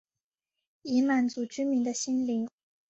[0.81, 2.49] 以满足居民的心灵